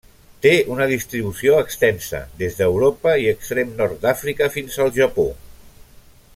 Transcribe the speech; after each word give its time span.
Té 0.43 0.51
una 0.75 0.85
distribució 0.91 1.59
extensa: 1.65 2.23
des 2.41 2.57
d'Europa 2.61 3.15
i 3.25 3.29
extrem 3.35 3.77
nord 3.83 4.03
d'Àfrica 4.07 4.51
fins 4.57 4.81
al 4.87 4.93
Japó. 5.01 5.31